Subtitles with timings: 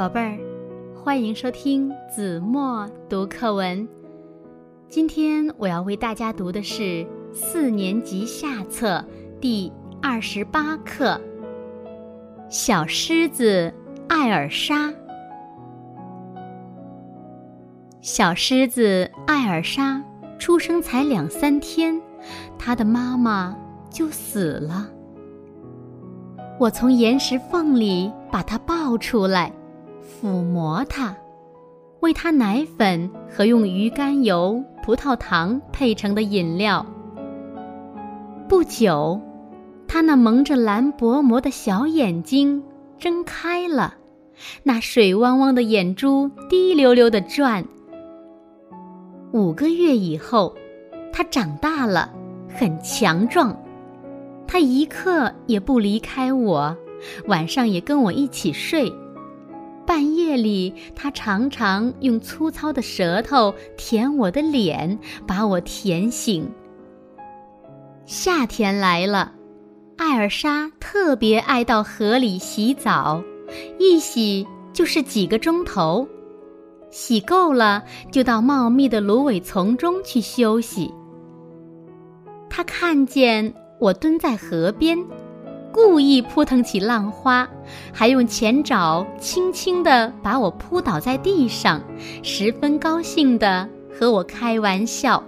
[0.00, 0.38] 宝贝儿，
[0.94, 3.86] 欢迎收听子墨读课文。
[4.88, 9.04] 今天我要为大家读的是四年级下册
[9.42, 11.10] 第二十八课
[12.48, 13.70] 《小狮子
[14.08, 14.88] 艾尔莎》。
[18.00, 20.02] 小狮子艾尔莎
[20.38, 22.00] 出生才两三天，
[22.58, 23.54] 它的妈妈
[23.90, 24.88] 就死了。
[26.58, 29.52] 我从岩石缝里把它抱出来。
[30.10, 31.14] 抚摸它，
[32.00, 36.84] 喂它奶粉和用鱼肝油、葡萄糖配成的饮料。
[38.48, 39.20] 不久，
[39.86, 42.62] 它那蒙着蓝薄膜的小眼睛
[42.98, 43.94] 睁开了，
[44.64, 47.64] 那水汪汪的眼珠滴溜溜的转。
[49.32, 50.54] 五个月以后，
[51.12, 52.12] 它长大了，
[52.48, 53.56] 很强壮。
[54.46, 56.76] 它一刻也不离开我，
[57.28, 58.92] 晚上也跟我一起睡。
[59.90, 66.48] 半夜里，它常常用粗糙的舌头舔我的脸，把我舔醒。
[68.06, 69.32] 夏天来了，
[69.96, 73.20] 艾尔莎特别爱到河里洗澡，
[73.80, 76.06] 一洗就是几个钟头。
[76.92, 77.82] 洗够了，
[78.12, 80.94] 就到茂密的芦苇丛中去休息。
[82.48, 84.96] 他看见我蹲在河边。
[85.72, 87.48] 故意扑腾起浪花，
[87.92, 91.80] 还用前爪轻轻地把我扑倒在地上，
[92.22, 95.22] 十分高兴地和我开玩笑。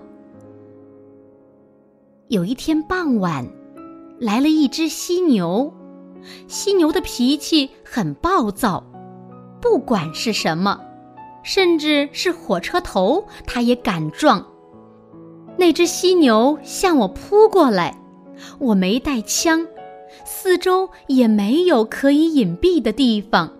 [2.28, 3.46] 有一天傍晚，
[4.18, 5.72] 来了一只犀牛，
[6.48, 8.82] 犀牛的脾气很暴躁，
[9.60, 10.80] 不管是什么，
[11.42, 14.44] 甚至是火车头，它也敢撞。
[15.56, 17.96] 那只犀牛向我扑过来，
[18.58, 19.66] 我没带枪。
[20.24, 23.52] 四周也没有可以隐蔽的地方，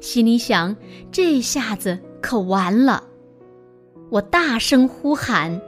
[0.00, 0.76] 心里想：
[1.10, 3.04] 这下子可完了。
[4.10, 5.60] 我大声呼喊，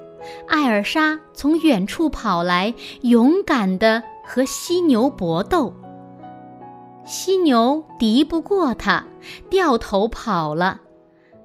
[0.48, 5.74] 艾尔莎从远处跑来，勇敢地和犀牛搏斗。
[7.04, 9.04] 犀牛敌不过它，
[9.50, 10.80] 掉头跑了。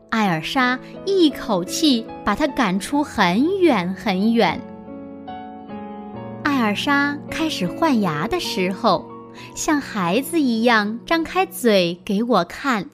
[0.09, 4.61] 艾尔莎一口气把它赶出很远很远。
[6.57, 9.05] 艾尔莎开始换牙的时候，
[9.53, 12.89] 像孩子一样张开嘴给我看。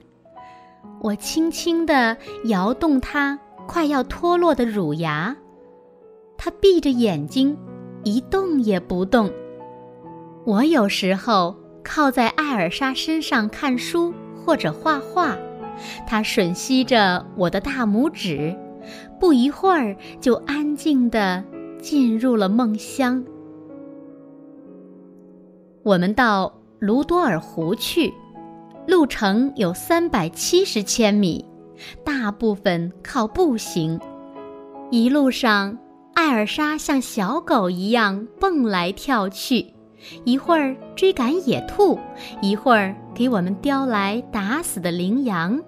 [1.00, 2.14] 我轻轻地
[2.44, 5.34] 摇动它快要脱落的乳牙，
[6.36, 7.56] 它闭着眼睛，
[8.02, 9.32] 一动也不动。
[10.44, 14.12] 我有时候靠在艾尔莎身上看书
[14.44, 15.38] 或者画画，
[16.06, 18.54] 它吮吸着我的大拇指，
[19.18, 21.42] 不一会儿就安静地
[21.80, 23.24] 进入了梦乡。
[25.84, 28.10] 我们到卢多尔湖去，
[28.86, 31.44] 路程有三百七十千米，
[32.02, 34.00] 大部分靠步行。
[34.90, 35.76] 一路上，
[36.14, 39.74] 艾尔莎像小狗一样蹦来跳去，
[40.24, 41.98] 一会儿追赶野兔，
[42.40, 45.60] 一会儿给我们叼来打死的羚羊。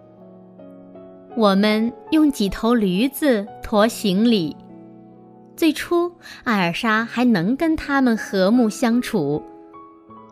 [1.37, 4.57] 我们用几头驴子驮行李。
[5.55, 6.11] 最初，
[6.45, 9.43] 艾尔莎还能跟他们和睦相处。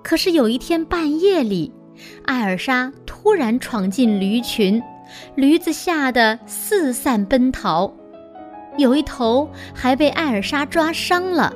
[0.04, 1.72] 可是有一天半夜里，
[2.26, 4.80] 艾尔莎突然闯进驴群，
[5.34, 7.90] 驴子吓得四散奔逃，
[8.76, 11.52] 有一头还被艾尔莎抓伤了。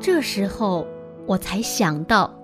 [0.00, 0.84] 这时候
[1.26, 2.34] 我才想到，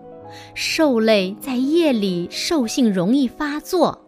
[0.55, 4.06] 兽类在夜里兽性容易发作，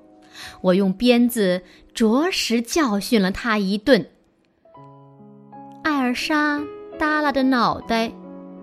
[0.60, 1.62] 我用鞭子
[1.92, 4.06] 着实教训了它一顿。
[5.82, 6.62] 艾尔莎
[6.96, 8.12] 耷拉着脑袋。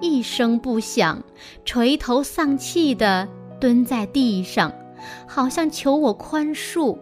[0.01, 1.23] 一声不响，
[1.63, 3.28] 垂头丧气地
[3.59, 4.73] 蹲在地上，
[5.28, 6.97] 好像求我宽恕。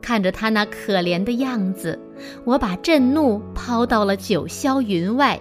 [0.00, 1.98] 看着他那可怜的样子，
[2.44, 5.40] 我把震怒抛到了九霄云外。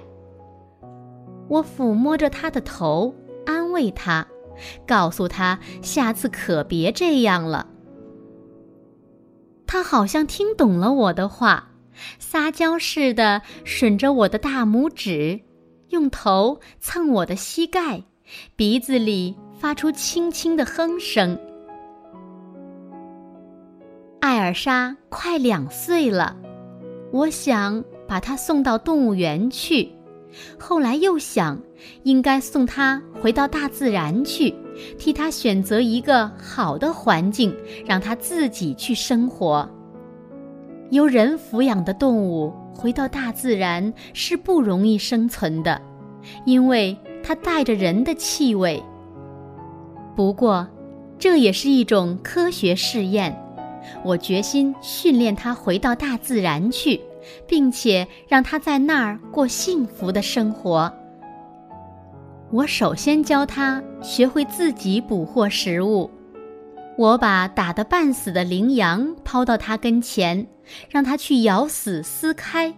[1.47, 3.13] 我抚摸着他的头，
[3.45, 4.27] 安慰他，
[4.85, 7.67] 告诉他下次可别这样了。
[9.65, 11.71] 他好像听懂了我的话，
[12.19, 15.41] 撒娇似的吮着我的大拇指。
[15.91, 18.01] 用头蹭我的膝盖，
[18.55, 21.37] 鼻子里发出轻轻的哼声。
[24.21, 26.37] 艾尔莎快两岁了，
[27.11, 29.91] 我想把她送到动物园去，
[30.57, 31.61] 后来又想
[32.03, 34.55] 应该送她回到大自然去，
[34.97, 37.53] 替她选择一个好的环境，
[37.85, 39.69] 让她自己去生活。
[40.91, 45.81] 由人抚养的动物回到大自然是不容易生存的，
[46.45, 48.81] 因为它带着人的气味。
[50.15, 50.67] 不过，
[51.17, 53.37] 这也是一种科学试验。
[54.03, 57.01] 我决心训练它回到大自然去，
[57.47, 60.91] 并且让它在那儿过幸福的生活。
[62.51, 66.09] 我首先教他学会自己捕获食物。
[67.01, 70.45] 我把打得半死的羚羊抛到他跟前，
[70.87, 72.71] 让他去咬死撕开。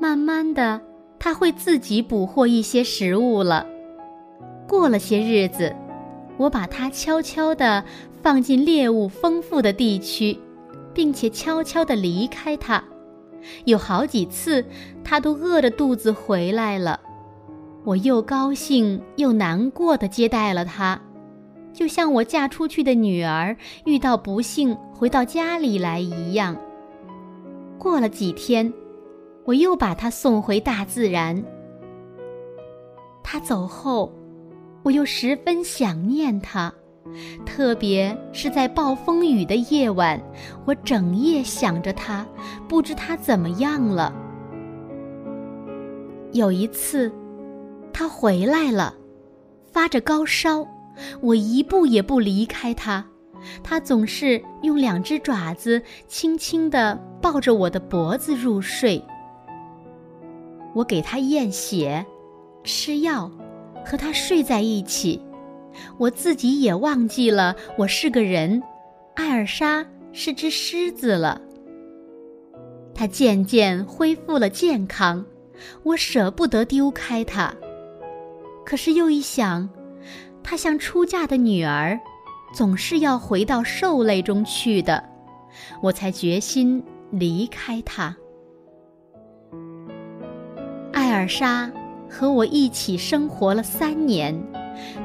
[0.00, 0.80] 慢慢的，
[1.18, 3.66] 他会自己捕获一些食物了。
[4.66, 5.76] 过了些日子，
[6.38, 7.84] 我把它悄悄地
[8.22, 10.38] 放进猎物丰富的地区，
[10.94, 12.82] 并且悄悄地离开它。
[13.66, 14.64] 有好几次，
[15.04, 16.98] 它都饿着肚子回来了。
[17.84, 20.98] 我又高兴又难过的接待了它，
[21.72, 26.56] 就像我嫁出去的女儿遇到不幸回到家里来一样。
[27.78, 28.72] 过了几天，
[29.44, 31.42] 我又把她送回大自然。
[33.22, 34.12] 她走后，
[34.82, 36.72] 我又十分想念她，
[37.46, 40.20] 特别是在暴风雨的夜晚，
[40.64, 42.26] 我整夜想着她，
[42.68, 44.14] 不知她怎么样了。
[46.32, 47.12] 有一次。
[47.92, 48.94] 他回来了，
[49.72, 50.66] 发着高烧，
[51.20, 53.04] 我一步也不离开他。
[53.62, 59.02] 他总是用两只爪子轻轻地抱着我的脖子入睡。
[60.74, 62.04] 我给他验血、
[62.64, 63.30] 吃药，
[63.84, 65.20] 和他睡在一起。
[65.96, 68.62] 我自己也忘记了我是个人，
[69.14, 71.40] 艾尔莎是只狮子了。
[72.94, 75.24] 他渐渐恢复了健康，
[75.82, 77.54] 我舍不得丢开他。
[78.66, 79.68] 可是又一想，
[80.50, 82.00] 她像出嫁的女儿，
[82.52, 85.08] 总是要回到兽类中去的，
[85.80, 86.82] 我才决心
[87.12, 88.16] 离开她。
[90.92, 91.70] 艾尔莎
[92.08, 94.36] 和我一起生活了三年，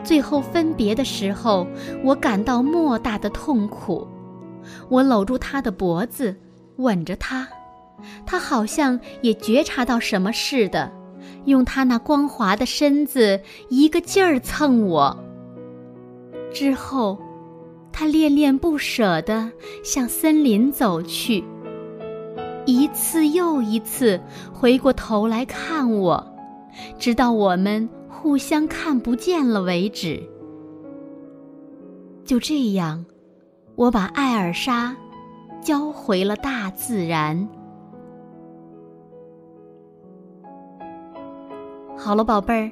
[0.03, 1.67] 最后分别的时候，
[2.03, 4.07] 我感到莫大的痛苦。
[4.89, 6.35] 我搂住她的脖子，
[6.77, 7.47] 吻着她，
[8.25, 10.91] 她好像也觉察到什么似的。
[11.45, 13.39] 用他那光滑的身子
[13.69, 15.15] 一个劲儿蹭我。
[16.55, 17.17] 之后，
[17.91, 19.51] 他恋恋不舍地
[19.83, 21.43] 向森林走去，
[22.65, 24.17] 一次又一次
[24.53, 26.25] 回过头来看我，
[26.97, 30.23] 直到我们互相看不见了为止。
[32.23, 33.05] 就这样，
[33.75, 34.95] 我把艾尔莎
[35.61, 37.49] 交回了大自然。
[41.97, 42.71] 好了，宝贝儿，